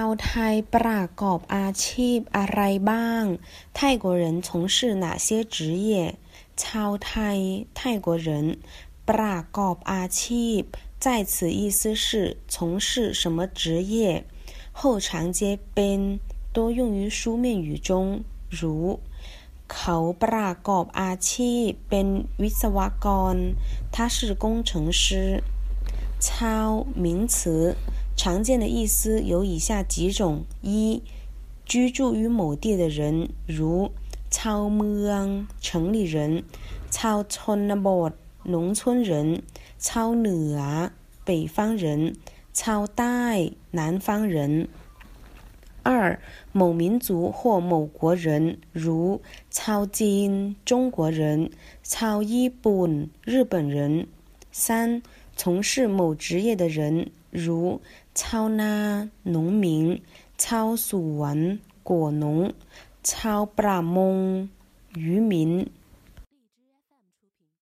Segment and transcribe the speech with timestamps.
[0.00, 3.24] าวไทยประกอบอาชีพอะไรบ้าง
[3.76, 5.56] 泰国人从事哪些职
[5.88, 5.90] 业
[6.62, 7.38] ชาวไทย
[7.78, 8.28] 泰国人
[9.08, 10.60] ประกอบอาชีพ
[11.04, 14.24] 在此意思是从事什么职业
[14.72, 16.00] 后长接เป็น
[16.52, 17.90] 多用于书面语中
[18.48, 18.60] 如
[19.72, 22.06] เขาประกอบอาชีพเป็น
[22.42, 23.36] วิศวกร
[23.94, 24.70] 他是工程
[25.00, 25.42] 师
[26.26, 26.68] ชาว
[27.04, 27.76] 名词
[28.22, 31.02] 常见的意思有以下几种：一、
[31.64, 33.90] 居住于某地的人，如
[34.30, 36.44] ชาวเมือง城里人、
[36.90, 38.12] ชาวชนบท
[38.44, 39.42] 农村人、
[39.78, 40.90] ชาวเหนือ
[41.24, 42.14] 北方人、
[42.52, 44.68] ชาวใต้南方人。
[45.84, 46.20] 二、
[46.52, 51.50] 某民族或某国人，如ชาวจีน中国人、
[51.82, 52.90] ชาวญี่ปุ่น
[53.24, 54.06] 日本人。
[54.50, 55.02] 三、
[55.35, 57.81] 从事某职业的人，如：
[58.13, 60.01] 操拉农民、
[60.37, 62.53] 操属文果农、
[63.03, 64.49] 操布拉蒙
[64.95, 65.69] 渔民。